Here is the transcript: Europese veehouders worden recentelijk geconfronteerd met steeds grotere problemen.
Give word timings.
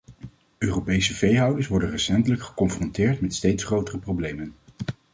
Europese 0.57 1.13
veehouders 1.13 1.67
worden 1.67 1.89
recentelijk 1.89 2.41
geconfronteerd 2.41 3.21
met 3.21 3.35
steeds 3.35 3.63
grotere 3.63 3.97
problemen. 3.99 4.53